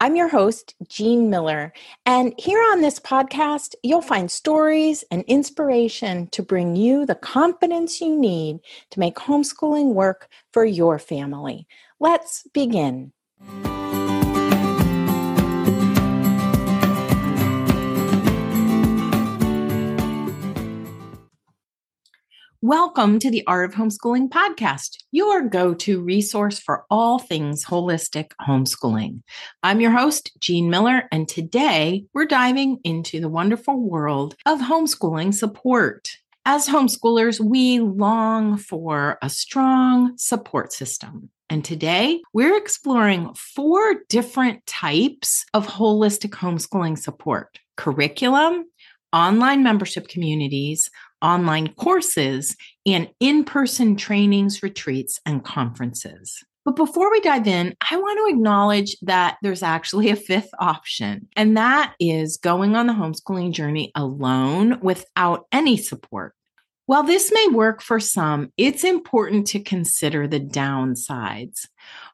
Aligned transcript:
I'm 0.00 0.14
your 0.14 0.28
host, 0.28 0.76
Jean 0.88 1.28
Miller, 1.28 1.72
and 2.06 2.32
here 2.38 2.60
on 2.70 2.82
this 2.82 3.00
podcast, 3.00 3.74
you'll 3.82 4.00
find 4.00 4.30
stories 4.30 5.02
and 5.10 5.24
inspiration 5.26 6.28
to 6.28 6.40
bring 6.40 6.76
you 6.76 7.04
the 7.04 7.16
confidence 7.16 8.00
you 8.00 8.16
need 8.16 8.60
to 8.90 9.00
make 9.00 9.16
homeschooling 9.16 9.94
work 9.94 10.28
for 10.52 10.64
your 10.64 11.00
family. 11.00 11.66
Let's 11.98 12.46
begin. 12.54 13.12
Welcome 22.60 23.20
to 23.20 23.30
the 23.30 23.46
Art 23.46 23.70
of 23.70 23.76
Homeschooling 23.76 24.30
podcast, 24.30 24.96
your 25.12 25.42
go 25.42 25.74
to 25.74 26.02
resource 26.02 26.58
for 26.58 26.84
all 26.90 27.20
things 27.20 27.64
holistic 27.64 28.32
homeschooling. 28.40 29.22
I'm 29.62 29.80
your 29.80 29.92
host, 29.92 30.32
Jean 30.40 30.68
Miller, 30.68 31.04
and 31.12 31.28
today 31.28 32.06
we're 32.14 32.26
diving 32.26 32.80
into 32.82 33.20
the 33.20 33.28
wonderful 33.28 33.78
world 33.80 34.34
of 34.44 34.58
homeschooling 34.58 35.34
support. 35.34 36.08
As 36.46 36.66
homeschoolers, 36.66 37.38
we 37.38 37.78
long 37.78 38.56
for 38.56 39.18
a 39.22 39.30
strong 39.30 40.18
support 40.18 40.72
system. 40.72 41.30
And 41.48 41.64
today 41.64 42.20
we're 42.32 42.56
exploring 42.56 43.32
four 43.34 43.98
different 44.08 44.66
types 44.66 45.46
of 45.54 45.68
holistic 45.68 46.30
homeschooling 46.30 46.98
support 46.98 47.60
curriculum, 47.76 48.64
online 49.12 49.62
membership 49.62 50.08
communities, 50.08 50.90
online 51.22 51.68
courses, 51.74 52.56
and 52.86 53.08
in 53.20 53.44
person 53.44 53.96
trainings, 53.96 54.62
retreats, 54.62 55.20
and 55.26 55.44
conferences. 55.44 56.44
But 56.64 56.76
before 56.76 57.10
we 57.10 57.20
dive 57.20 57.46
in, 57.46 57.74
I 57.90 57.96
want 57.96 58.18
to 58.18 58.36
acknowledge 58.36 58.96
that 59.00 59.38
there's 59.40 59.62
actually 59.62 60.10
a 60.10 60.16
fifth 60.16 60.50
option, 60.58 61.26
and 61.34 61.56
that 61.56 61.94
is 61.98 62.36
going 62.36 62.76
on 62.76 62.86
the 62.86 62.92
homeschooling 62.92 63.52
journey 63.52 63.90
alone 63.94 64.78
without 64.80 65.46
any 65.50 65.76
support. 65.78 66.34
While 66.88 67.02
this 67.02 67.30
may 67.30 67.48
work 67.52 67.82
for 67.82 68.00
some, 68.00 68.50
it's 68.56 68.82
important 68.82 69.46
to 69.48 69.60
consider 69.60 70.26
the 70.26 70.40
downsides. 70.40 71.66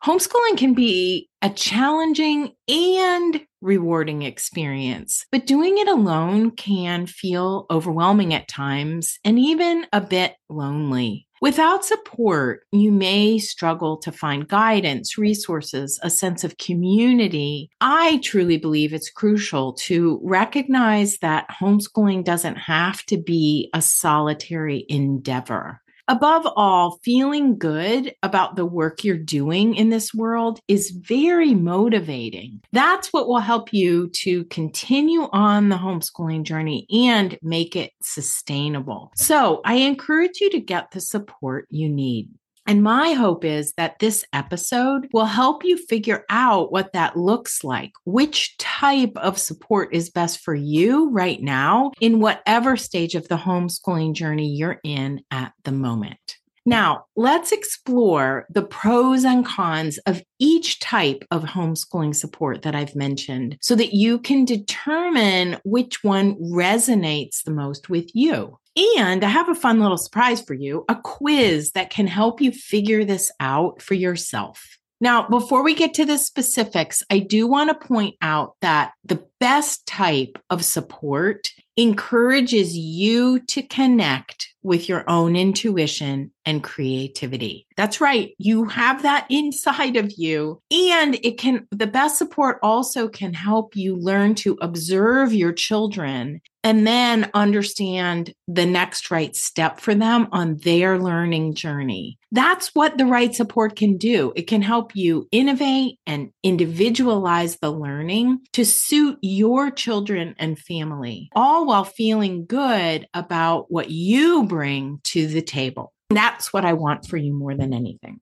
Homeschooling 0.02 0.56
can 0.56 0.74
be 0.74 1.28
a 1.42 1.50
challenging 1.50 2.54
and 2.66 3.40
rewarding 3.64 4.22
experience, 4.22 5.26
but 5.32 5.46
doing 5.46 5.78
it 5.78 5.88
alone 5.88 6.50
can 6.50 7.06
feel 7.06 7.66
overwhelming 7.70 8.34
at 8.34 8.46
times 8.46 9.18
and 9.24 9.38
even 9.38 9.86
a 9.92 10.00
bit 10.00 10.36
lonely. 10.48 11.26
Without 11.40 11.84
support, 11.84 12.62
you 12.72 12.90
may 12.90 13.38
struggle 13.38 13.98
to 13.98 14.10
find 14.12 14.48
guidance, 14.48 15.18
resources, 15.18 16.00
a 16.02 16.08
sense 16.08 16.42
of 16.42 16.56
community. 16.56 17.68
I 17.82 18.18
truly 18.22 18.56
believe 18.56 18.94
it's 18.94 19.10
crucial 19.10 19.74
to 19.84 20.20
recognize 20.22 21.18
that 21.18 21.48
homeschooling 21.60 22.24
doesn't 22.24 22.56
have 22.56 23.04
to 23.06 23.18
be 23.18 23.68
a 23.74 23.82
solitary 23.82 24.86
endeavor. 24.88 25.82
Above 26.06 26.46
all, 26.54 26.98
feeling 27.02 27.56
good 27.56 28.14
about 28.22 28.56
the 28.56 28.66
work 28.66 29.04
you're 29.04 29.16
doing 29.16 29.74
in 29.74 29.88
this 29.88 30.12
world 30.12 30.60
is 30.68 30.90
very 30.90 31.54
motivating. 31.54 32.60
That's 32.72 33.10
what 33.10 33.26
will 33.26 33.38
help 33.38 33.72
you 33.72 34.10
to 34.22 34.44
continue 34.44 35.28
on 35.32 35.70
the 35.70 35.76
homeschooling 35.76 36.42
journey 36.42 36.86
and 36.90 37.38
make 37.40 37.74
it 37.74 37.92
sustainable. 38.02 39.12
So 39.16 39.62
I 39.64 39.76
encourage 39.76 40.42
you 40.42 40.50
to 40.50 40.60
get 40.60 40.90
the 40.90 41.00
support 41.00 41.66
you 41.70 41.88
need. 41.88 42.28
And 42.66 42.82
my 42.82 43.12
hope 43.12 43.44
is 43.44 43.74
that 43.76 43.98
this 43.98 44.24
episode 44.32 45.08
will 45.12 45.26
help 45.26 45.64
you 45.64 45.76
figure 45.76 46.24
out 46.30 46.72
what 46.72 46.92
that 46.94 47.16
looks 47.16 47.62
like, 47.62 47.92
which 48.04 48.56
type 48.56 49.12
of 49.16 49.38
support 49.38 49.94
is 49.94 50.10
best 50.10 50.40
for 50.40 50.54
you 50.54 51.10
right 51.10 51.42
now 51.42 51.92
in 52.00 52.20
whatever 52.20 52.76
stage 52.76 53.14
of 53.14 53.28
the 53.28 53.36
homeschooling 53.36 54.14
journey 54.14 54.48
you're 54.48 54.80
in 54.82 55.22
at 55.30 55.52
the 55.64 55.72
moment. 55.72 56.38
Now, 56.66 57.04
let's 57.14 57.52
explore 57.52 58.46
the 58.48 58.62
pros 58.62 59.24
and 59.24 59.44
cons 59.44 59.98
of 60.06 60.22
each 60.38 60.80
type 60.80 61.22
of 61.30 61.42
homeschooling 61.42 62.14
support 62.14 62.62
that 62.62 62.74
I've 62.74 62.96
mentioned 62.96 63.58
so 63.60 63.74
that 63.74 63.92
you 63.92 64.18
can 64.18 64.46
determine 64.46 65.58
which 65.64 66.02
one 66.02 66.36
resonates 66.36 67.42
the 67.42 67.50
most 67.50 67.90
with 67.90 68.10
you. 68.14 68.58
And 68.76 69.24
I 69.24 69.28
have 69.28 69.48
a 69.48 69.54
fun 69.54 69.80
little 69.80 69.98
surprise 69.98 70.40
for 70.40 70.54
you 70.54 70.84
a 70.88 70.96
quiz 70.96 71.72
that 71.72 71.90
can 71.90 72.06
help 72.06 72.40
you 72.40 72.52
figure 72.52 73.04
this 73.04 73.30
out 73.40 73.80
for 73.80 73.94
yourself. 73.94 74.78
Now, 75.00 75.28
before 75.28 75.62
we 75.62 75.74
get 75.74 75.92
to 75.94 76.04
the 76.04 76.16
specifics, 76.16 77.02
I 77.10 77.18
do 77.18 77.46
want 77.46 77.68
to 77.68 77.86
point 77.86 78.14
out 78.22 78.54
that 78.62 78.92
the 79.04 79.24
best 79.38 79.86
type 79.86 80.38
of 80.50 80.64
support 80.64 81.48
encourages 81.76 82.76
you 82.76 83.40
to 83.40 83.62
connect 83.62 84.48
with 84.62 84.88
your 84.88 85.04
own 85.10 85.34
intuition 85.36 86.30
and 86.46 86.62
creativity. 86.62 87.66
That's 87.76 88.00
right. 88.00 88.34
You 88.38 88.64
have 88.66 89.02
that 89.02 89.26
inside 89.30 89.96
of 89.96 90.12
you. 90.16 90.62
And 90.70 91.16
it 91.22 91.38
can, 91.38 91.66
the 91.70 91.86
best 91.86 92.16
support 92.16 92.58
also 92.62 93.08
can 93.08 93.34
help 93.34 93.76
you 93.76 93.96
learn 93.96 94.36
to 94.36 94.56
observe 94.60 95.34
your 95.34 95.52
children 95.52 96.40
and 96.64 96.86
then 96.86 97.30
understand 97.34 98.32
the 98.48 98.64
next 98.64 99.10
right 99.10 99.36
step 99.36 99.78
for 99.78 99.94
them 99.94 100.26
on 100.32 100.56
their 100.56 100.98
learning 100.98 101.54
journey. 101.54 102.18
That's 102.32 102.74
what 102.74 102.96
the 102.96 103.06
right 103.06 103.32
support 103.34 103.76
can 103.76 103.98
do. 103.98 104.32
It 104.34 104.48
can 104.48 104.62
help 104.62 104.96
you 104.96 105.28
innovate 105.30 106.00
and 106.06 106.30
individualize 106.42 107.58
the 107.58 107.70
learning 107.70 108.40
to 108.54 108.64
suit 108.64 109.18
your 109.20 109.70
children 109.70 110.34
and 110.38 110.58
family, 110.58 111.28
all 111.36 111.66
while 111.66 111.84
feeling 111.84 112.46
good 112.46 113.06
about 113.12 113.70
what 113.70 113.90
you 113.90 114.44
bring 114.44 115.00
to 115.04 115.26
the 115.26 115.42
table. 115.42 115.92
That's 116.08 116.52
what 116.52 116.64
I 116.64 116.72
want 116.72 117.06
for 117.06 117.18
you 117.18 117.34
more 117.34 117.54
than 117.54 117.74
anything. 117.74 118.20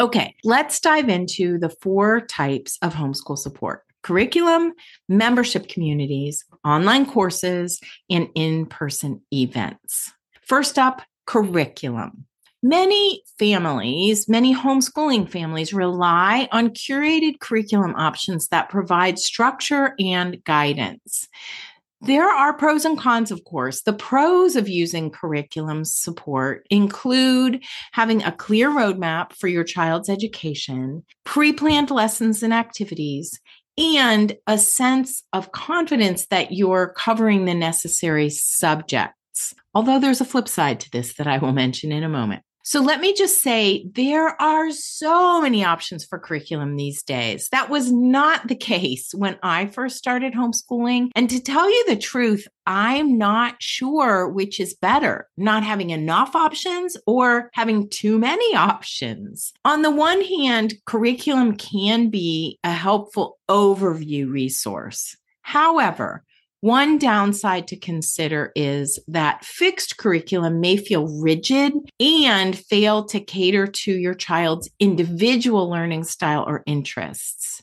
Okay, 0.00 0.34
let's 0.44 0.80
dive 0.80 1.08
into 1.10 1.58
the 1.58 1.68
four 1.68 2.20
types 2.22 2.78
of 2.80 2.94
homeschool 2.94 3.36
support 3.36 3.82
curriculum, 4.02 4.72
membership 5.08 5.68
communities, 5.68 6.44
online 6.64 7.06
courses, 7.06 7.80
and 8.08 8.28
in 8.34 8.66
person 8.66 9.22
events. 9.32 10.12
First 10.42 10.78
up, 10.78 11.02
curriculum. 11.26 12.26
Many 12.62 13.22
families, 13.38 14.28
many 14.28 14.54
homeschooling 14.54 15.30
families 15.30 15.72
rely 15.72 16.46
on 16.52 16.70
curated 16.70 17.40
curriculum 17.40 17.94
options 17.96 18.48
that 18.48 18.68
provide 18.68 19.18
structure 19.18 19.94
and 19.98 20.44
guidance. 20.44 21.26
There 22.02 22.28
are 22.28 22.54
pros 22.54 22.86
and 22.86 22.98
cons, 22.98 23.30
of 23.30 23.44
course. 23.44 23.82
The 23.82 23.92
pros 23.92 24.56
of 24.56 24.68
using 24.68 25.10
curriculum 25.10 25.84
support 25.84 26.66
include 26.70 27.62
having 27.92 28.22
a 28.22 28.32
clear 28.32 28.70
roadmap 28.70 29.34
for 29.34 29.48
your 29.48 29.64
child's 29.64 30.08
education, 30.08 31.04
pre 31.24 31.52
planned 31.52 31.90
lessons 31.90 32.42
and 32.42 32.54
activities, 32.54 33.38
and 33.80 34.36
a 34.46 34.58
sense 34.58 35.22
of 35.32 35.52
confidence 35.52 36.26
that 36.26 36.52
you're 36.52 36.92
covering 36.96 37.46
the 37.46 37.54
necessary 37.54 38.28
subjects. 38.28 39.54
Although 39.74 39.98
there's 39.98 40.20
a 40.20 40.26
flip 40.26 40.48
side 40.48 40.80
to 40.80 40.90
this 40.90 41.14
that 41.14 41.26
I 41.26 41.38
will 41.38 41.52
mention 41.64 41.90
in 41.90 42.04
a 42.04 42.08
moment. 42.08 42.42
So 42.62 42.80
let 42.80 43.00
me 43.00 43.14
just 43.14 43.40
say 43.40 43.86
there 43.94 44.40
are 44.40 44.70
so 44.70 45.40
many 45.40 45.64
options 45.64 46.04
for 46.04 46.18
curriculum 46.18 46.76
these 46.76 47.02
days. 47.02 47.48
That 47.52 47.70
was 47.70 47.90
not 47.90 48.48
the 48.48 48.54
case 48.54 49.14
when 49.14 49.38
I 49.42 49.66
first 49.66 49.96
started 49.96 50.34
homeschooling. 50.34 51.10
And 51.16 51.30
to 51.30 51.40
tell 51.40 51.68
you 51.68 51.84
the 51.88 51.96
truth, 51.96 52.46
I'm 52.66 53.16
not 53.16 53.56
sure 53.60 54.28
which 54.28 54.60
is 54.60 54.74
better, 54.74 55.28
not 55.36 55.64
having 55.64 55.90
enough 55.90 56.36
options 56.36 56.96
or 57.06 57.50
having 57.54 57.88
too 57.88 58.18
many 58.18 58.54
options. 58.54 59.52
On 59.64 59.82
the 59.82 59.90
one 59.90 60.22
hand, 60.22 60.74
curriculum 60.84 61.56
can 61.56 62.10
be 62.10 62.58
a 62.62 62.72
helpful 62.72 63.38
overview 63.48 64.30
resource. 64.30 65.16
However, 65.42 66.24
one 66.60 66.98
downside 66.98 67.68
to 67.68 67.76
consider 67.76 68.52
is 68.54 68.98
that 69.08 69.44
fixed 69.44 69.96
curriculum 69.96 70.60
may 70.60 70.76
feel 70.76 71.06
rigid 71.20 71.72
and 71.98 72.58
fail 72.58 73.04
to 73.06 73.20
cater 73.20 73.66
to 73.66 73.92
your 73.92 74.14
child's 74.14 74.68
individual 74.78 75.70
learning 75.70 76.04
style 76.04 76.44
or 76.46 76.62
interests. 76.66 77.62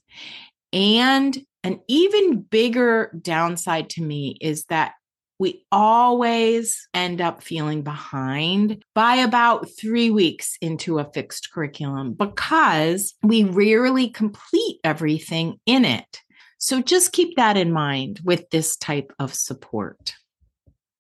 And 0.74 1.38
an 1.64 1.80
even 1.88 2.42
bigger 2.42 3.12
downside 3.22 3.90
to 3.92 4.02
me 4.02 4.38
is 4.42 4.66
that 4.66 4.94
we 5.40 5.64
always 5.72 6.88
end 6.94 7.22
up 7.22 7.44
feeling 7.44 7.84
behind 7.84 8.84
by 8.96 9.16
about 9.18 9.68
three 9.80 10.10
weeks 10.10 10.58
into 10.62 10.98
a 10.98 11.12
fixed 11.14 11.52
curriculum 11.54 12.14
because 12.14 13.14
we 13.22 13.44
rarely 13.44 14.10
complete 14.10 14.80
everything 14.84 15.60
in 15.68 15.86
it. 15.86 16.24
So 16.58 16.82
just 16.82 17.12
keep 17.12 17.36
that 17.36 17.58
in 17.58 17.72
mind 17.72 18.22
with 18.24 18.50
this 18.50 18.76
type 18.76 19.14
of 19.20 19.34
support. 19.34 20.16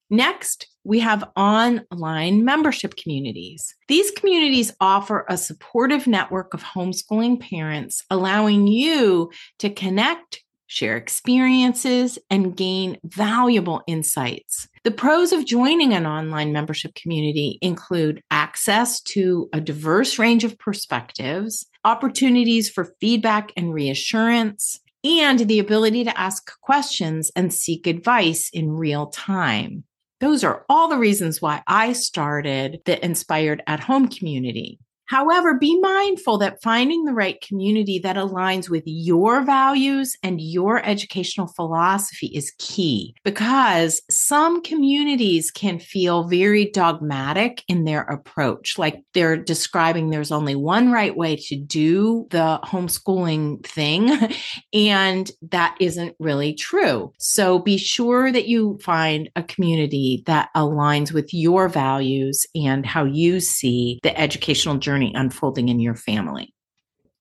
Next, 0.10 0.68
we 0.86 1.00
have 1.00 1.30
online 1.36 2.46
membership 2.46 2.96
communities. 2.96 3.76
These 3.90 4.12
communities 4.12 4.74
offer 4.80 5.26
a 5.28 5.36
supportive 5.38 6.08
network 6.08 6.54
of 6.54 6.64
homeschooling 6.64 7.42
parents, 7.42 8.06
allowing 8.10 8.68
you 8.68 9.32
to 9.60 9.70
connect, 9.70 10.44
share 10.68 10.96
experiences, 10.96 12.18
and 12.30 12.56
gain 12.56 12.98
valuable 13.04 13.82
insights. 13.86 14.70
The 14.84 14.92
pros 14.92 15.34
of 15.34 15.46
joining 15.46 15.94
an 15.94 16.06
online 16.06 16.54
membership 16.54 16.96
community 16.96 17.60
include 17.62 18.22
access 18.32 19.02
to 19.02 19.50
a 19.52 19.60
diverse 19.60 20.18
range 20.18 20.46
of 20.46 20.58
perspectives, 20.58 21.66
opportunities 21.84 22.70
for 22.70 22.94
feedback 23.02 23.52
and 23.58 23.74
reassurance, 23.74 24.80
and 25.08 25.40
the 25.40 25.60
ability 25.60 26.04
to 26.04 26.20
ask 26.20 26.52
questions 26.62 27.32
and 27.36 27.54
seek 27.54 27.88
advice 27.88 28.50
in 28.52 28.72
real 28.72 29.08
time. 29.08 29.84
Those 30.20 30.44
are 30.44 30.66
all 30.68 30.88
the 30.88 30.98
reasons 30.98 31.42
why 31.42 31.62
I 31.68 31.94
started 31.94 32.82
the 32.86 33.04
Inspired 33.04 33.62
at 33.68 33.82
Home 33.82 34.08
community. 34.08 34.80
However, 35.08 35.58
be 35.58 35.80
mindful 35.80 36.38
that 36.40 36.62
finding 36.62 37.06
the 37.06 37.14
right 37.14 37.40
community 37.42 38.00
that 38.00 38.18
aligns 38.18 38.70
with 38.70 38.84
your 38.86 39.42
values 39.42 40.18
and 40.22 40.42
your 40.42 40.86
educational 40.86 41.48
philosophy 41.48 42.28
is 42.28 42.54
key 42.60 43.16
because 43.24 44.02
some 44.10 44.62
communities 44.62 45.50
can 45.50 45.80
feel 45.80 46.28
very 46.28 46.66
dogmatic 46.72 47.64
in 47.68 47.86
their 47.86 48.02
approach. 48.02 48.78
Like 48.78 49.02
they're 49.14 49.38
describing 49.38 50.10
there's 50.10 50.32
only 50.32 50.56
one 50.56 50.92
right 50.92 51.16
way 51.16 51.38
to 51.48 51.56
do 51.56 52.28
the 52.30 52.60
homeschooling 52.64 53.66
thing. 53.66 54.12
And 54.74 55.32
that 55.50 55.76
isn't 55.80 56.16
really 56.20 56.54
true. 56.54 57.12
So 57.18 57.60
be 57.60 57.78
sure 57.78 58.32
that 58.32 58.48
you 58.48 58.78
find 58.84 59.30
a 59.36 59.44
community 59.44 60.24
that 60.26 60.50
aligns 60.56 61.12
with 61.12 61.34
your 61.34 61.68
values 61.70 62.46
and 62.54 62.86
how 62.86 63.04
you 63.06 63.40
see 63.40 64.00
the 64.04 64.18
educational 64.20 64.78
journey 64.78 64.97
journey 64.98 65.14
unfolding 65.16 65.70
in 65.70 65.80
your 65.80 65.96
family. 65.96 66.54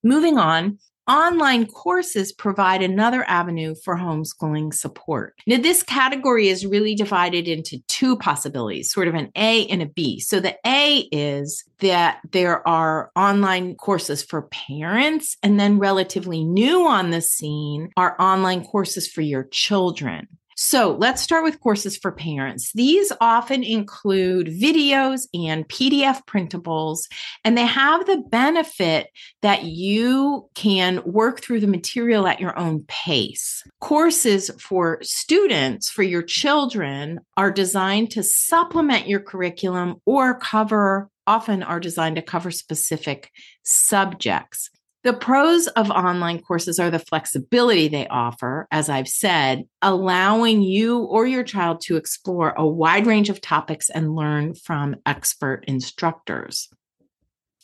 Moving 0.02 0.38
on, 0.38 0.78
online 1.08 1.66
courses 1.66 2.32
provide 2.32 2.82
another 2.82 3.22
avenue 3.28 3.74
for 3.84 3.96
homeschooling 3.96 4.72
support. 4.72 5.34
Now, 5.46 5.58
this 5.58 5.82
category 5.82 6.48
is 6.48 6.66
really 6.66 6.94
divided 6.94 7.46
into 7.46 7.78
two 7.88 8.16
possibilities, 8.16 8.90
sort 8.90 9.08
of 9.08 9.14
an 9.14 9.30
A 9.36 9.66
and 9.66 9.82
a 9.82 9.86
B. 9.86 10.20
So, 10.20 10.40
the 10.40 10.56
A 10.66 11.08
is 11.12 11.64
that 11.80 12.20
there 12.32 12.66
are 12.66 13.10
online 13.14 13.74
courses 13.74 14.22
for 14.22 14.48
parents, 14.48 15.36
and 15.42 15.60
then 15.60 15.78
relatively 15.78 16.44
new 16.44 16.86
on 16.86 17.10
the 17.10 17.20
scene 17.20 17.90
are 17.96 18.16
online 18.18 18.64
courses 18.64 19.06
for 19.06 19.20
your 19.20 19.44
children. 19.44 20.28
So 20.58 20.96
let's 20.98 21.20
start 21.20 21.44
with 21.44 21.60
courses 21.60 21.98
for 21.98 22.10
parents. 22.10 22.72
These 22.72 23.12
often 23.20 23.62
include 23.62 24.46
videos 24.46 25.28
and 25.34 25.68
PDF 25.68 26.24
printables, 26.26 27.00
and 27.44 27.58
they 27.58 27.66
have 27.66 28.06
the 28.06 28.24
benefit 28.30 29.08
that 29.42 29.64
you 29.64 30.48
can 30.54 31.02
work 31.04 31.42
through 31.42 31.60
the 31.60 31.66
material 31.66 32.26
at 32.26 32.40
your 32.40 32.58
own 32.58 32.84
pace. 32.88 33.62
Courses 33.80 34.50
for 34.58 34.98
students, 35.02 35.90
for 35.90 36.02
your 36.02 36.22
children, 36.22 37.20
are 37.36 37.50
designed 37.50 38.10
to 38.12 38.22
supplement 38.22 39.06
your 39.06 39.20
curriculum 39.20 39.96
or 40.06 40.38
cover 40.38 41.10
often 41.26 41.62
are 41.62 41.80
designed 41.80 42.16
to 42.16 42.22
cover 42.22 42.50
specific 42.50 43.30
subjects. 43.62 44.70
The 45.06 45.12
pros 45.12 45.68
of 45.68 45.88
online 45.92 46.40
courses 46.40 46.80
are 46.80 46.90
the 46.90 46.98
flexibility 46.98 47.86
they 47.86 48.08
offer, 48.08 48.66
as 48.72 48.88
I've 48.88 49.06
said, 49.06 49.62
allowing 49.80 50.62
you 50.62 50.98
or 50.98 51.28
your 51.28 51.44
child 51.44 51.80
to 51.82 51.94
explore 51.94 52.52
a 52.56 52.66
wide 52.66 53.06
range 53.06 53.30
of 53.30 53.40
topics 53.40 53.88
and 53.88 54.16
learn 54.16 54.54
from 54.54 54.96
expert 55.06 55.62
instructors. 55.68 56.68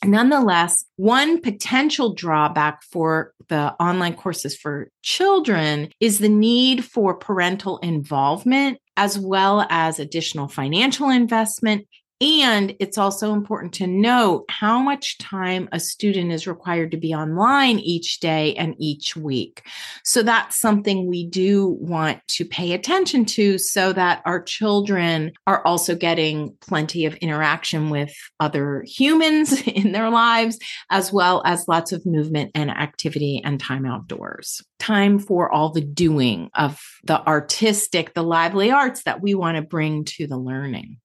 Nonetheless, 0.05 0.85
one 0.95 1.41
potential 1.41 2.13
drawback 2.13 2.81
for 2.81 3.33
the 3.49 3.73
online 3.73 4.15
courses 4.15 4.55
for 4.55 4.87
children 5.01 5.89
is 5.99 6.19
the 6.19 6.29
need 6.29 6.85
for 6.85 7.13
parental 7.13 7.77
involvement 7.79 8.79
as 8.95 9.19
well 9.19 9.67
as 9.69 9.99
additional 9.99 10.47
financial 10.47 11.09
investment 11.09 11.87
and 12.23 12.73
it's 12.79 12.97
also 12.97 13.33
important 13.33 13.73
to 13.73 13.87
note 13.87 14.45
how 14.49 14.79
much 14.79 15.17
time 15.17 15.67
a 15.73 15.79
student 15.79 16.31
is 16.31 16.47
required 16.47 16.91
to 16.91 16.97
be 16.97 17.13
online 17.13 17.79
each 17.79 18.21
day 18.21 18.55
and 18.55 18.75
each 18.77 19.17
week. 19.17 19.67
So 20.05 20.23
that's 20.23 20.55
something 20.55 21.07
we 21.07 21.27
do 21.27 21.67
want 21.81 22.25
to 22.29 22.45
pay 22.45 22.71
attention 22.71 23.25
to 23.25 23.57
so 23.57 23.91
that 23.91 24.21
our 24.25 24.41
children 24.41 25.33
are 25.47 25.65
also 25.65 25.95
getting 25.95 26.55
plenty 26.61 27.05
of 27.05 27.15
interaction 27.15 27.89
with 27.89 28.15
other 28.39 28.85
humans 28.87 29.61
in 29.67 29.91
their 29.91 30.09
lives, 30.09 30.59
as 30.89 31.11
well 31.11 31.41
as 31.45 31.67
lots 31.67 31.91
of 31.91 32.05
movement 32.05 32.51
and 32.55 32.71
activity 32.71 33.41
and 33.43 33.59
time 33.59 33.85
outdoors. 33.85 34.61
Time 34.79 35.19
for 35.19 35.51
all 35.51 35.71
the 35.71 35.81
doing 35.81 36.49
of 36.55 36.79
the 37.03 37.25
artistic, 37.27 38.13
the 38.13 38.23
lively 38.23 38.71
arts 38.71 39.03
that 39.03 39.21
we 39.21 39.35
want 39.35 39.57
to 39.57 39.61
bring 39.61 40.05
to 40.05 40.25
the 40.25 40.37
learning. 40.37 40.99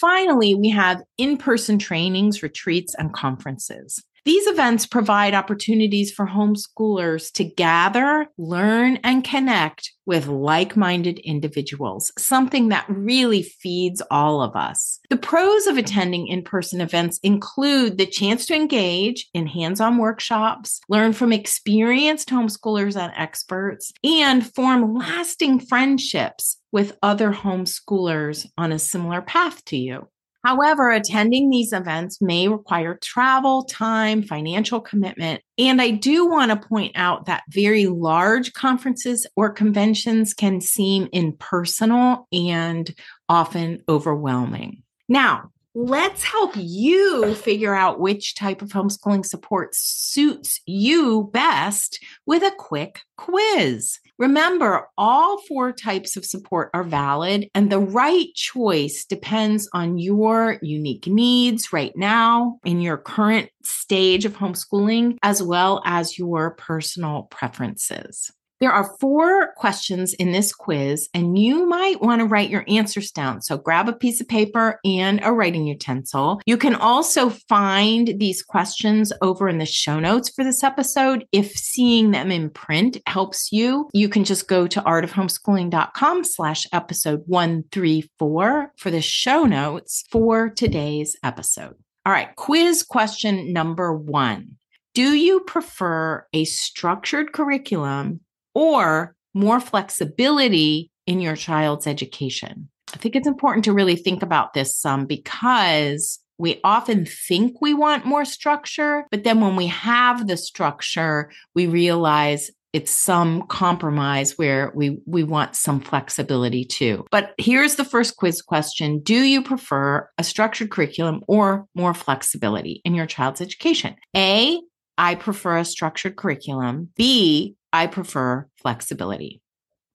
Finally, 0.00 0.56
we 0.56 0.68
have 0.70 1.02
in 1.18 1.36
person 1.36 1.78
trainings, 1.78 2.42
retreats, 2.42 2.96
and 2.98 3.12
conferences. 3.12 4.02
These 4.24 4.46
events 4.46 4.86
provide 4.86 5.34
opportunities 5.34 6.10
for 6.10 6.26
homeschoolers 6.26 7.30
to 7.32 7.44
gather, 7.44 8.26
learn, 8.38 8.96
and 9.04 9.22
connect 9.22 9.92
with 10.06 10.26
like 10.26 10.78
minded 10.78 11.18
individuals, 11.18 12.10
something 12.16 12.70
that 12.70 12.86
really 12.88 13.42
feeds 13.42 14.00
all 14.10 14.40
of 14.40 14.56
us. 14.56 14.98
The 15.10 15.18
pros 15.18 15.66
of 15.66 15.76
attending 15.76 16.26
in 16.26 16.42
person 16.42 16.80
events 16.80 17.18
include 17.22 17.98
the 17.98 18.06
chance 18.06 18.46
to 18.46 18.54
engage 18.54 19.28
in 19.34 19.46
hands 19.46 19.78
on 19.78 19.98
workshops, 19.98 20.80
learn 20.88 21.12
from 21.12 21.30
experienced 21.30 22.30
homeschoolers 22.30 22.96
and 22.96 23.12
experts, 23.16 23.92
and 24.02 24.46
form 24.54 24.94
lasting 24.94 25.60
friendships 25.60 26.56
with 26.72 26.96
other 27.02 27.30
homeschoolers 27.30 28.46
on 28.56 28.72
a 28.72 28.78
similar 28.78 29.20
path 29.20 29.62
to 29.66 29.76
you. 29.76 30.08
However, 30.44 30.90
attending 30.90 31.48
these 31.48 31.72
events 31.72 32.20
may 32.20 32.48
require 32.48 32.98
travel, 33.02 33.64
time, 33.64 34.22
financial 34.22 34.80
commitment. 34.80 35.40
And 35.56 35.80
I 35.80 35.90
do 35.90 36.28
want 36.28 36.50
to 36.50 36.68
point 36.68 36.92
out 36.96 37.26
that 37.26 37.44
very 37.48 37.86
large 37.86 38.52
conferences 38.52 39.26
or 39.36 39.50
conventions 39.50 40.34
can 40.34 40.60
seem 40.60 41.08
impersonal 41.12 42.28
and 42.30 42.94
often 43.28 43.82
overwhelming. 43.88 44.82
Now, 45.08 45.50
let's 45.74 46.22
help 46.22 46.52
you 46.56 47.34
figure 47.34 47.74
out 47.74 47.98
which 47.98 48.34
type 48.34 48.62
of 48.62 48.68
homeschooling 48.68 49.24
support 49.24 49.74
suits 49.74 50.60
you 50.66 51.30
best 51.32 51.98
with 52.26 52.42
a 52.42 52.52
quick 52.56 53.00
quiz. 53.16 53.98
Remember, 54.18 54.88
all 54.96 55.38
four 55.42 55.72
types 55.72 56.16
of 56.16 56.24
support 56.24 56.70
are 56.72 56.84
valid, 56.84 57.48
and 57.54 57.70
the 57.70 57.80
right 57.80 58.32
choice 58.34 59.04
depends 59.04 59.68
on 59.72 59.98
your 59.98 60.58
unique 60.62 61.08
needs 61.08 61.72
right 61.72 61.92
now 61.96 62.58
in 62.64 62.80
your 62.80 62.96
current 62.96 63.50
stage 63.64 64.24
of 64.24 64.36
homeschooling, 64.36 65.18
as 65.22 65.42
well 65.42 65.82
as 65.84 66.16
your 66.16 66.52
personal 66.52 67.24
preferences. 67.24 68.30
There 68.60 68.72
are 68.72 68.96
four 69.00 69.52
questions 69.56 70.14
in 70.14 70.32
this 70.32 70.52
quiz, 70.52 71.08
and 71.12 71.36
you 71.36 71.66
might 71.66 72.00
want 72.00 72.20
to 72.20 72.26
write 72.26 72.50
your 72.50 72.64
answers 72.68 73.10
down. 73.10 73.42
So 73.42 73.58
grab 73.58 73.88
a 73.88 73.92
piece 73.92 74.20
of 74.20 74.28
paper 74.28 74.78
and 74.84 75.20
a 75.22 75.32
writing 75.32 75.66
utensil. 75.66 76.40
You 76.46 76.56
can 76.56 76.74
also 76.74 77.30
find 77.30 78.14
these 78.18 78.42
questions 78.42 79.12
over 79.22 79.48
in 79.48 79.58
the 79.58 79.66
show 79.66 79.98
notes 79.98 80.28
for 80.28 80.44
this 80.44 80.62
episode. 80.62 81.26
If 81.32 81.52
seeing 81.52 82.12
them 82.12 82.30
in 82.30 82.50
print 82.50 82.98
helps 83.06 83.50
you, 83.52 83.88
you 83.92 84.08
can 84.08 84.24
just 84.24 84.48
go 84.48 84.66
to 84.66 84.80
artofhomeschooling.com 84.80 86.24
slash 86.24 86.66
episode 86.72 87.22
134 87.26 88.72
for 88.76 88.90
the 88.90 89.02
show 89.02 89.44
notes 89.44 90.04
for 90.10 90.48
today's 90.50 91.16
episode. 91.22 91.74
All 92.06 92.12
right, 92.12 92.34
quiz 92.36 92.82
question 92.82 93.52
number 93.52 93.94
one. 93.94 94.56
Do 94.94 95.14
you 95.14 95.40
prefer 95.40 96.24
a 96.32 96.44
structured 96.44 97.32
curriculum 97.32 98.20
or 98.54 99.14
more 99.34 99.60
flexibility 99.60 100.90
in 101.06 101.20
your 101.20 101.36
child's 101.36 101.86
education. 101.86 102.68
I 102.92 102.96
think 102.96 103.16
it's 103.16 103.26
important 103.26 103.64
to 103.64 103.72
really 103.72 103.96
think 103.96 104.22
about 104.22 104.54
this 104.54 104.76
some 104.76 105.06
because 105.06 106.20
we 106.38 106.60
often 106.64 107.06
think 107.06 107.60
we 107.60 107.74
want 107.74 108.06
more 108.06 108.24
structure, 108.24 109.04
but 109.10 109.24
then 109.24 109.40
when 109.40 109.56
we 109.56 109.68
have 109.68 110.26
the 110.26 110.36
structure, 110.36 111.30
we 111.54 111.66
realize 111.66 112.50
it's 112.72 112.90
some 112.90 113.46
compromise 113.46 114.36
where 114.36 114.72
we 114.74 114.98
we 115.06 115.22
want 115.22 115.54
some 115.54 115.80
flexibility 115.80 116.64
too. 116.64 117.06
But 117.12 117.32
here's 117.38 117.76
the 117.76 117.84
first 117.84 118.16
quiz 118.16 118.42
question, 118.42 118.98
do 118.98 119.14
you 119.14 119.42
prefer 119.42 120.08
a 120.18 120.24
structured 120.24 120.70
curriculum 120.70 121.22
or 121.28 121.68
more 121.76 121.94
flexibility 121.94 122.82
in 122.84 122.96
your 122.96 123.06
child's 123.06 123.40
education? 123.40 123.94
A, 124.16 124.60
I 124.98 125.14
prefer 125.14 125.58
a 125.58 125.64
structured 125.64 126.16
curriculum. 126.16 126.90
B, 126.96 127.54
I 127.74 127.88
prefer 127.88 128.46
flexibility. 128.62 129.42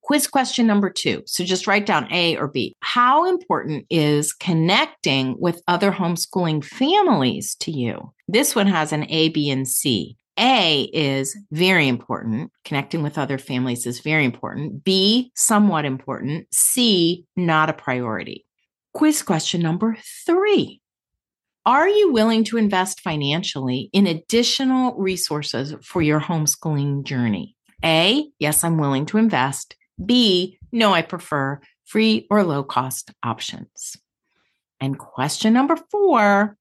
Quiz 0.03 0.27
question 0.27 0.67
number 0.67 0.89
two. 0.89 1.23
So 1.25 1.45
just 1.45 1.65
write 1.65 1.85
down 1.85 2.11
A 2.11 2.35
or 2.35 2.49
B. 2.49 2.75
How 2.81 3.25
important 3.25 3.85
is 3.89 4.33
connecting 4.33 5.37
with 5.39 5.61
other 5.65 5.89
homeschooling 5.91 6.65
families 6.65 7.55
to 7.61 7.71
you? 7.71 8.11
This 8.27 8.53
one 8.53 8.67
has 8.67 8.91
an 8.91 9.05
A, 9.09 9.29
B, 9.29 9.49
and 9.49 9.65
C. 9.65 10.17
A 10.37 10.89
is 10.93 11.37
very 11.51 11.87
important. 11.87 12.51
Connecting 12.65 13.01
with 13.01 13.17
other 13.17 13.37
families 13.37 13.85
is 13.85 14.01
very 14.01 14.25
important. 14.25 14.83
B, 14.83 15.31
somewhat 15.35 15.85
important. 15.85 16.47
C, 16.51 17.25
not 17.37 17.69
a 17.69 17.73
priority. 17.73 18.45
Quiz 18.93 19.21
question 19.21 19.61
number 19.61 19.97
three. 20.25 20.81
Are 21.65 21.87
you 21.87 22.11
willing 22.11 22.43
to 22.45 22.57
invest 22.57 22.99
financially 22.99 23.89
in 23.93 24.05
additional 24.05 24.95
resources 24.95 25.75
for 25.81 26.01
your 26.01 26.19
homeschooling 26.19 27.03
journey? 27.03 27.55
A, 27.83 28.29
yes, 28.39 28.63
I'm 28.63 28.77
willing 28.77 29.05
to 29.07 29.17
invest. 29.17 29.75
B, 30.03 30.57
no, 30.71 30.93
I 30.93 31.01
prefer 31.01 31.59
free 31.85 32.27
or 32.29 32.43
low 32.43 32.63
cost 32.63 33.11
options. 33.23 33.97
And 34.79 34.97
question 34.97 35.53
number 35.53 35.77
four 35.91 36.57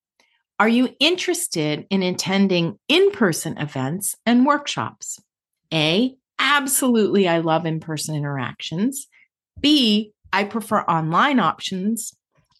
Are 0.58 0.68
you 0.68 0.90
interested 0.98 1.86
in 1.90 2.02
attending 2.02 2.78
in 2.88 3.10
person 3.10 3.58
events 3.58 4.16
and 4.26 4.46
workshops? 4.46 5.20
A, 5.72 6.16
absolutely, 6.38 7.28
I 7.28 7.38
love 7.38 7.66
in 7.66 7.80
person 7.80 8.14
interactions. 8.14 9.06
B, 9.60 10.12
I 10.32 10.44
prefer 10.44 10.80
online 10.82 11.40
options. 11.40 12.12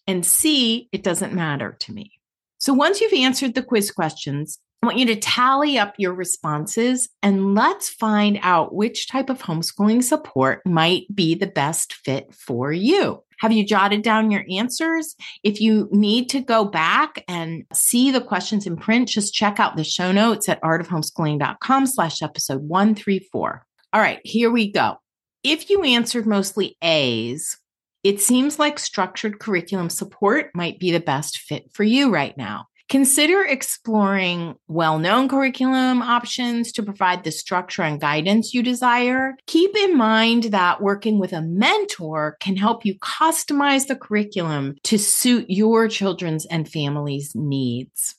And 0.07 0.25
C, 0.25 0.89
it 0.91 1.03
doesn't 1.03 1.33
matter 1.33 1.75
to 1.81 1.93
me. 1.93 2.13
So 2.57 2.73
once 2.73 2.99
you've 2.99 3.13
answered 3.13 3.53
the 3.53 3.63
quiz 3.63 3.91
questions, 3.91 4.59
I 4.81 4.85
want 4.85 4.97
you 4.97 5.07
to 5.07 5.15
tally 5.17 5.77
up 5.77 5.95
your 5.97 6.13
responses 6.13 7.09
and 7.21 7.53
let's 7.53 7.89
find 7.89 8.39
out 8.41 8.73
which 8.73 9.09
type 9.09 9.29
of 9.29 9.41
homeschooling 9.41 10.01
support 10.01 10.65
might 10.65 11.13
be 11.13 11.35
the 11.35 11.47
best 11.47 11.93
fit 11.93 12.33
for 12.33 12.71
you. 12.71 13.21
Have 13.39 13.51
you 13.51 13.65
jotted 13.65 14.03
down 14.03 14.31
your 14.31 14.45
answers? 14.49 15.15
If 15.43 15.59
you 15.59 15.89
need 15.91 16.29
to 16.29 16.39
go 16.39 16.63
back 16.63 17.25
and 17.27 17.65
see 17.73 18.09
the 18.09 18.21
questions 18.21 18.65
in 18.65 18.77
print, 18.77 19.09
just 19.09 19.33
check 19.33 19.59
out 19.59 19.75
the 19.75 19.83
show 19.83 20.13
notes 20.13 20.47
at 20.47 20.61
artofhomeschooling.com 20.61 21.85
slash 21.85 22.21
episode 22.21 22.61
134. 22.61 23.65
All 23.91 24.01
right, 24.01 24.19
here 24.23 24.49
we 24.49 24.71
go. 24.71 24.95
If 25.43 25.69
you 25.69 25.83
answered 25.83 26.25
mostly 26.25 26.77
A's, 26.81 27.57
it 28.03 28.21
seems 28.21 28.59
like 28.59 28.79
structured 28.79 29.39
curriculum 29.39 29.89
support 29.89 30.51
might 30.53 30.79
be 30.79 30.91
the 30.91 31.01
best 31.01 31.39
fit 31.39 31.69
for 31.73 31.83
you 31.83 32.09
right 32.09 32.37
now. 32.37 32.68
Consider 32.89 33.43
exploring 33.43 34.55
well 34.67 34.97
known 34.97 35.29
curriculum 35.29 36.01
options 36.01 36.71
to 36.71 36.81
provide 36.81 37.23
the 37.23 37.31
structure 37.31 37.83
and 37.83 38.01
guidance 38.01 38.51
you 38.51 38.63
desire. 38.63 39.35
Keep 39.45 39.77
in 39.77 39.95
mind 39.95 40.45
that 40.45 40.81
working 40.81 41.19
with 41.19 41.31
a 41.31 41.43
mentor 41.43 42.35
can 42.39 42.57
help 42.57 42.83
you 42.83 42.97
customize 42.97 43.85
the 43.85 43.95
curriculum 43.95 44.75
to 44.85 44.97
suit 44.97 45.45
your 45.49 45.87
children's 45.87 46.47
and 46.47 46.67
family's 46.67 47.35
needs. 47.35 48.15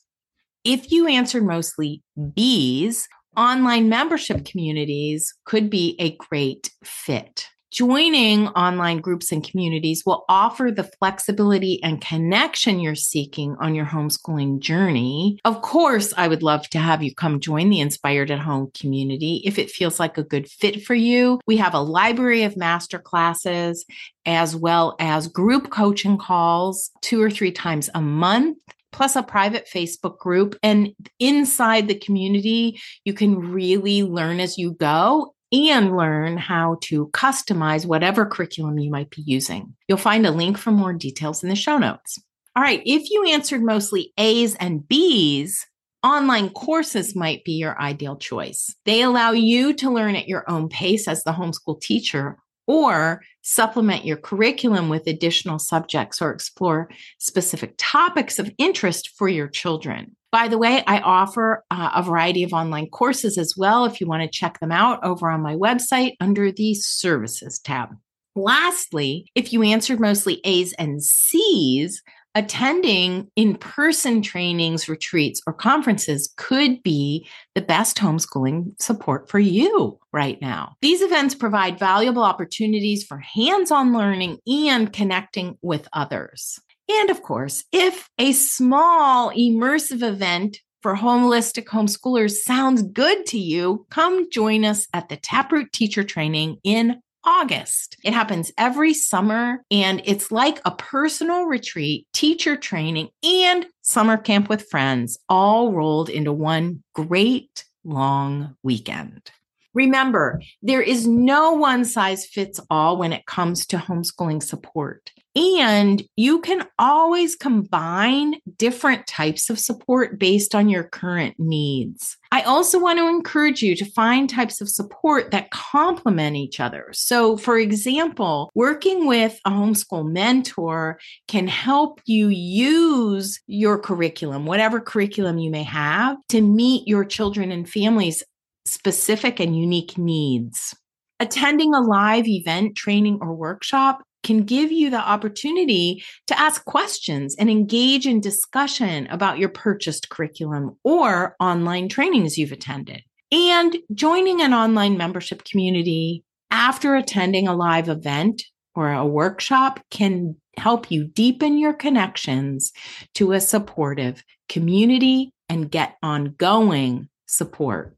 If 0.63 0.89
you 0.89 1.05
answered 1.05 1.45
mostly 1.45 2.01
B's, 2.33 3.09
online 3.35 3.89
membership 3.89 4.45
communities 4.45 5.33
could 5.43 5.69
be 5.69 5.97
a 5.99 6.15
great 6.15 6.71
fit. 6.81 7.50
Joining 7.71 8.49
online 8.49 8.97
groups 8.97 9.31
and 9.31 9.41
communities 9.41 10.03
will 10.05 10.25
offer 10.27 10.71
the 10.75 10.83
flexibility 10.99 11.81
and 11.81 12.01
connection 12.01 12.81
you're 12.81 12.95
seeking 12.95 13.55
on 13.61 13.75
your 13.75 13.85
homeschooling 13.85 14.59
journey. 14.59 15.39
Of 15.45 15.61
course, 15.61 16.13
I 16.17 16.27
would 16.27 16.43
love 16.43 16.67
to 16.71 16.79
have 16.79 17.01
you 17.01 17.15
come 17.15 17.39
join 17.39 17.69
the 17.69 17.79
Inspired 17.79 18.29
at 18.29 18.39
Home 18.39 18.71
community 18.77 19.41
if 19.45 19.57
it 19.57 19.71
feels 19.71 20.01
like 20.01 20.17
a 20.17 20.23
good 20.23 20.49
fit 20.49 20.83
for 20.83 20.95
you. 20.95 21.39
We 21.47 21.55
have 21.57 21.73
a 21.73 21.79
library 21.79 22.43
of 22.43 22.57
master 22.57 22.99
classes 22.99 23.85
as 24.25 24.53
well 24.53 24.97
as 24.99 25.29
group 25.29 25.69
coaching 25.69 26.17
calls 26.17 26.91
two 27.01 27.21
or 27.21 27.29
three 27.29 27.53
times 27.53 27.89
a 27.95 28.01
month 28.01 28.57
plus 28.91 29.15
a 29.15 29.23
private 29.23 29.65
Facebook 29.73 30.17
group. 30.17 30.57
And 30.61 30.93
inside 31.19 31.87
the 31.87 31.95
community, 31.95 32.81
you 33.05 33.13
can 33.13 33.39
really 33.39 34.03
learn 34.03 34.41
as 34.41 34.57
you 34.57 34.73
go 34.73 35.33
and 35.51 35.95
learn 35.95 36.37
how 36.37 36.77
to 36.81 37.07
customize 37.07 37.85
whatever 37.85 38.25
curriculum 38.25 38.79
you 38.79 38.89
might 38.89 39.09
be 39.09 39.21
using. 39.21 39.73
You'll 39.87 39.97
find 39.97 40.25
a 40.25 40.31
link 40.31 40.57
for 40.57 40.71
more 40.71 40.93
details 40.93 41.43
in 41.43 41.49
the 41.49 41.55
show 41.55 41.77
notes. 41.77 42.17
All 42.55 42.63
right, 42.63 42.81
if 42.85 43.09
you 43.09 43.25
answered 43.29 43.63
mostly 43.63 44.13
A's 44.17 44.55
and 44.55 44.87
B's, 44.87 45.65
online 46.03 46.49
courses 46.49 47.15
might 47.15 47.43
be 47.43 47.53
your 47.53 47.79
ideal 47.79 48.17
choice. 48.17 48.75
They 48.85 49.01
allow 49.01 49.31
you 49.31 49.73
to 49.75 49.91
learn 49.91 50.15
at 50.15 50.27
your 50.27 50.49
own 50.49 50.67
pace 50.67 51.07
as 51.07 51.23
the 51.23 51.31
homeschool 51.31 51.79
teacher 51.79 52.37
or 52.67 53.21
supplement 53.41 54.05
your 54.05 54.17
curriculum 54.17 54.89
with 54.89 55.07
additional 55.07 55.59
subjects 55.59 56.21
or 56.21 56.31
explore 56.31 56.89
specific 57.17 57.73
topics 57.77 58.39
of 58.39 58.51
interest 58.57 59.11
for 59.17 59.27
your 59.27 59.47
children. 59.47 60.15
By 60.31 60.47
the 60.47 60.57
way, 60.57 60.83
I 60.87 60.99
offer 60.99 61.63
uh, 61.69 61.91
a 61.93 62.03
variety 62.03 62.43
of 62.43 62.53
online 62.53 62.87
courses 62.87 63.37
as 63.37 63.55
well 63.57 63.85
if 63.85 63.99
you 63.99 64.07
want 64.07 64.23
to 64.23 64.29
check 64.29 64.59
them 64.59 64.71
out 64.71 65.03
over 65.03 65.29
on 65.29 65.41
my 65.41 65.55
website 65.55 66.13
under 66.21 66.51
the 66.51 66.73
services 66.73 67.59
tab. 67.59 67.89
Lastly, 68.33 69.29
if 69.35 69.51
you 69.51 69.61
answered 69.61 69.99
mostly 69.99 70.39
A's 70.45 70.71
and 70.73 71.03
C's, 71.03 72.01
attending 72.35 73.29
in 73.35 73.55
person 73.55 74.21
trainings, 74.21 74.87
retreats, 74.87 75.41
or 75.45 75.53
conferences 75.53 76.33
could 76.37 76.81
be 76.83 77.27
the 77.55 77.61
best 77.61 77.97
homeschooling 77.97 78.79
support 78.81 79.29
for 79.29 79.39
you 79.39 79.99
right 80.13 80.41
now. 80.41 80.75
These 80.81 81.01
events 81.01 81.35
provide 81.35 81.79
valuable 81.79 82.23
opportunities 82.23 83.03
for 83.03 83.17
hands 83.17 83.71
on 83.71 83.93
learning 83.93 84.39
and 84.47 84.91
connecting 84.91 85.57
with 85.61 85.87
others. 85.93 86.59
And 86.89 87.09
of 87.09 87.21
course, 87.21 87.63
if 87.71 88.09
a 88.17 88.31
small 88.31 89.31
immersive 89.31 90.03
event 90.03 90.59
for 90.81 90.95
holistic 90.95 91.65
homeschoolers 91.65 92.37
sounds 92.37 92.81
good 92.81 93.25
to 93.27 93.39
you, 93.39 93.85
come 93.89 94.29
join 94.31 94.65
us 94.65 94.87
at 94.93 95.09
the 95.09 95.17
Taproot 95.17 95.71
Teacher 95.71 96.03
Training 96.03 96.57
in 96.63 97.01
August. 97.23 97.97
It 98.03 98.13
happens 98.13 98.51
every 98.57 98.93
summer 98.93 99.63
and 99.69 100.01
it's 100.05 100.31
like 100.31 100.59
a 100.65 100.71
personal 100.71 101.45
retreat, 101.45 102.07
teacher 102.13 102.55
training, 102.55 103.09
and 103.23 103.65
summer 103.81 104.17
camp 104.17 104.49
with 104.49 104.69
friends 104.69 105.19
all 105.29 105.71
rolled 105.71 106.09
into 106.09 106.33
one 106.33 106.83
great 106.93 107.65
long 107.83 108.55
weekend. 108.63 109.31
Remember, 109.73 110.41
there 110.61 110.81
is 110.81 111.07
no 111.07 111.53
one 111.53 111.85
size 111.85 112.25
fits 112.25 112.59
all 112.69 112.97
when 112.97 113.13
it 113.13 113.25
comes 113.25 113.65
to 113.67 113.77
homeschooling 113.77 114.43
support. 114.43 115.11
And 115.35 116.03
you 116.17 116.41
can 116.41 116.67
always 116.77 117.37
combine 117.37 118.35
different 118.57 119.07
types 119.07 119.49
of 119.49 119.59
support 119.59 120.19
based 120.19 120.53
on 120.53 120.67
your 120.67 120.83
current 120.83 121.35
needs. 121.37 122.17
I 122.33 122.41
also 122.41 122.79
want 122.79 122.99
to 122.99 123.07
encourage 123.07 123.61
you 123.61 123.75
to 123.77 123.85
find 123.85 124.29
types 124.29 124.59
of 124.59 124.69
support 124.69 125.31
that 125.31 125.51
complement 125.51 126.35
each 126.35 126.59
other. 126.59 126.89
So, 126.91 127.37
for 127.37 127.57
example, 127.57 128.51
working 128.55 129.07
with 129.07 129.39
a 129.45 129.51
homeschool 129.51 130.11
mentor 130.11 130.99
can 131.29 131.47
help 131.47 132.01
you 132.05 132.27
use 132.27 133.39
your 133.47 133.79
curriculum, 133.79 134.45
whatever 134.45 134.81
curriculum 134.81 135.37
you 135.37 135.49
may 135.49 135.63
have, 135.63 136.17
to 136.29 136.41
meet 136.41 136.87
your 136.87 137.05
children 137.05 137.51
and 137.51 137.69
families' 137.69 138.23
specific 138.65 139.39
and 139.39 139.57
unique 139.57 139.97
needs. 139.97 140.75
Attending 141.21 141.73
a 141.73 141.81
live 141.81 142.27
event, 142.27 142.75
training, 142.75 143.19
or 143.21 143.33
workshop 143.33 144.01
can 144.23 144.43
give 144.43 144.71
you 144.71 144.89
the 144.89 144.99
opportunity 144.99 146.03
to 146.27 146.39
ask 146.39 146.63
questions 146.65 147.35
and 147.37 147.49
engage 147.49 148.05
in 148.05 148.21
discussion 148.21 149.07
about 149.07 149.39
your 149.39 149.49
purchased 149.49 150.09
curriculum 150.09 150.77
or 150.83 151.35
online 151.39 151.89
trainings 151.89 152.37
you've 152.37 152.51
attended. 152.51 153.01
And 153.31 153.77
joining 153.93 154.41
an 154.41 154.53
online 154.53 154.97
membership 154.97 155.43
community 155.43 156.23
after 156.49 156.95
attending 156.95 157.47
a 157.47 157.55
live 157.55 157.87
event 157.87 158.43
or 158.75 158.91
a 158.91 159.05
workshop 159.05 159.79
can 159.89 160.35
help 160.57 160.91
you 160.91 161.05
deepen 161.05 161.57
your 161.57 161.73
connections 161.73 162.71
to 163.15 163.31
a 163.31 163.39
supportive 163.39 164.23
community 164.49 165.33
and 165.49 165.71
get 165.71 165.95
ongoing 166.03 167.09
support. 167.25 167.95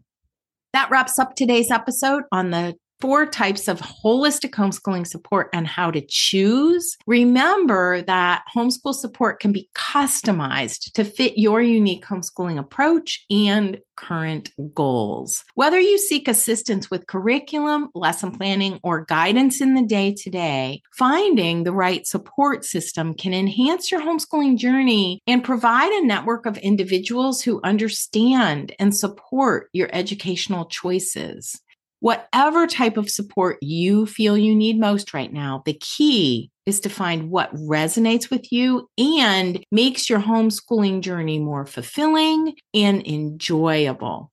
That 0.73 0.89
wraps 0.89 1.19
up 1.19 1.35
today's 1.35 1.71
episode 1.71 2.23
on 2.31 2.51
the 2.51 2.75
four 3.03 3.25
types 3.25 3.67
of 3.67 3.81
holistic 3.81 4.51
homeschooling 4.51 5.05
support 5.05 5.49
and 5.51 5.67
how 5.67 5.91
to 5.91 5.99
choose. 6.07 6.95
Remember 7.05 8.01
that 8.03 8.45
homeschool 8.55 8.93
support 8.93 9.41
can 9.41 9.51
be 9.51 9.69
customized 9.75 10.93
to 10.93 11.03
fit 11.03 11.37
your 11.37 11.61
unique 11.61 12.05
homeschooling 12.05 12.57
approach 12.57 13.25
and 13.29 13.81
current 13.97 14.51
goals. 14.73 15.43
Whether 15.55 15.81
you 15.81 15.97
seek 15.97 16.29
assistance 16.29 16.89
with 16.89 17.07
curriculum, 17.07 17.89
lesson 17.93 18.31
planning, 18.31 18.79
or 18.83 19.05
guidance 19.05 19.59
in 19.59 19.73
the 19.73 19.83
day 19.83 20.15
to 20.19 20.29
day, 20.29 20.81
finding 20.93 21.63
the 21.63 21.73
right 21.73 22.07
support 22.07 22.63
system 22.63 23.13
can 23.13 23.33
enhance 23.33 23.91
your 23.91 24.01
homeschooling 24.01 24.57
journey 24.57 25.21
and 25.27 25.43
provide 25.43 25.91
a 25.91 26.05
network 26.05 26.45
of 26.45 26.57
individuals 26.57 27.41
who 27.41 27.61
understand 27.65 28.73
and 28.79 28.95
support 28.95 29.69
your 29.73 29.89
educational 29.91 30.65
choices 30.65 31.61
whatever 32.03 32.67
type 32.67 32.97
of 32.97 33.09
support 33.09 33.57
you 33.61 34.05
feel 34.05 34.37
you 34.37 34.53
need 34.53 34.77
most 34.77 35.13
right 35.13 35.31
now, 35.31 35.63
the 35.65 35.71
key 35.79 36.51
is 36.65 36.81
to 36.81 36.89
find 36.89 37.29
what 37.29 37.55
resonates 37.55 38.29
with 38.29 38.51
you 38.51 38.89
and 38.97 39.63
makes 39.71 40.09
your 40.09 40.19
homeschooling 40.19 40.99
journey 40.99 41.39
more 41.39 41.65
fulfilling 41.65 42.55
and 42.73 43.07
enjoyable. 43.07 44.32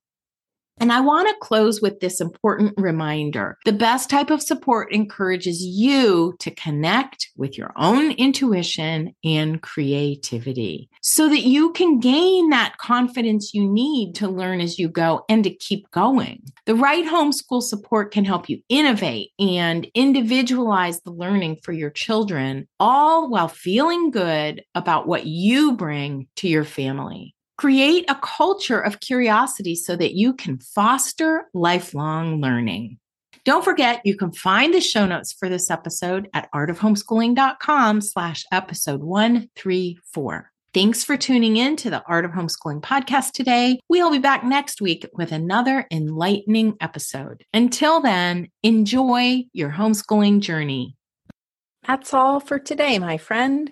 And 0.81 0.91
I 0.91 1.01
want 1.01 1.29
to 1.29 1.35
close 1.41 1.83
with 1.83 2.01
this 2.01 2.23
important 2.23 2.73
reminder. 2.79 3.59
The 3.67 3.73
best 3.73 4.09
type 4.09 4.31
of 4.31 4.41
support 4.41 4.91
encourages 4.93 5.63
you 5.63 6.35
to 6.39 6.51
connect 6.51 7.29
with 7.37 7.59
your 7.59 7.73
own 7.77 8.13
intuition 8.13 9.15
and 9.23 9.61
creativity 9.61 10.89
so 11.03 11.29
that 11.29 11.43
you 11.43 11.73
can 11.73 12.01
gain 12.01 12.49
that 12.49 12.79
confidence 12.79 13.53
you 13.53 13.71
need 13.71 14.15
to 14.15 14.29
learn 14.29 14.63
as 14.63 14.79
you 14.79 14.89
go 14.89 15.23
and 15.29 15.45
to 15.45 15.55
keep 15.55 15.91
going. 15.91 16.43
The 16.65 16.75
right 16.75 17.05
homeschool 17.05 17.63
support 17.63 18.11
can 18.11 18.25
help 18.25 18.49
you 18.49 18.63
innovate 18.71 19.33
and 19.39 19.87
individualize 19.95 21.03
the 21.03 21.13
learning 21.13 21.59
for 21.63 21.73
your 21.73 21.91
children, 21.91 22.67
all 22.79 23.29
while 23.29 23.49
feeling 23.49 24.11
good 24.11 24.65
about 24.75 25.07
what 25.07 25.27
you 25.27 25.77
bring 25.77 26.27
to 26.37 26.49
your 26.49 26.65
family. 26.65 27.35
Create 27.61 28.07
a 28.09 28.19
culture 28.23 28.81
of 28.81 29.01
curiosity 29.01 29.75
so 29.75 29.95
that 29.95 30.15
you 30.15 30.33
can 30.33 30.59
foster 30.61 31.43
lifelong 31.53 32.41
learning. 32.41 32.99
Don't 33.45 33.63
forget, 33.63 34.01
you 34.03 34.17
can 34.17 34.33
find 34.33 34.73
the 34.73 34.81
show 34.81 35.05
notes 35.05 35.35
for 35.35 35.51
this 35.51 35.71
episode 35.71 36.31
at 36.33 36.51
artofhomeschooling.com 36.55 38.01
slash 38.01 38.47
episode 38.51 39.03
134. 39.03 40.51
Thanks 40.73 41.05
for 41.05 41.19
tuning 41.19 41.59
in 41.59 41.77
to 41.77 41.91
the 41.91 42.03
Art 42.07 42.25
of 42.25 42.31
Homeschooling 42.31 42.81
podcast 42.81 43.33
today. 43.33 43.79
We'll 43.91 44.11
be 44.11 44.19
back 44.19 44.43
next 44.43 44.81
week 44.81 45.07
with 45.13 45.31
another 45.31 45.87
enlightening 45.91 46.79
episode. 46.81 47.45
Until 47.53 48.01
then, 48.01 48.49
enjoy 48.63 49.45
your 49.53 49.73
homeschooling 49.73 50.41
journey. 50.41 50.97
That's 51.87 52.15
all 52.15 52.41
for 52.41 52.59
today, 52.59 52.99
my 52.99 53.19
friend. 53.19 53.71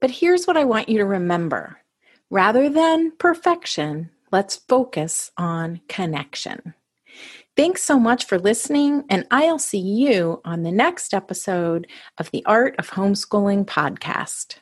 But 0.00 0.10
here's 0.10 0.46
what 0.46 0.56
I 0.56 0.64
want 0.64 0.88
you 0.88 0.96
to 0.96 1.04
remember 1.04 1.82
Rather 2.30 2.68
than 2.68 3.12
perfection, 3.12 4.10
let's 4.32 4.56
focus 4.56 5.30
on 5.36 5.80
connection. 5.88 6.74
Thanks 7.56 7.82
so 7.82 7.98
much 7.98 8.26
for 8.26 8.38
listening, 8.38 9.04
and 9.08 9.26
I'll 9.30 9.58
see 9.60 9.78
you 9.78 10.42
on 10.44 10.62
the 10.62 10.72
next 10.72 11.14
episode 11.14 11.86
of 12.18 12.30
the 12.32 12.44
Art 12.44 12.74
of 12.78 12.90
Homeschooling 12.90 13.64
podcast. 13.64 14.56